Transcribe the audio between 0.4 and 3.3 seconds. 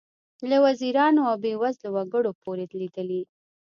له وزیرانو او بې وزلو وګړو پورې لیدلي.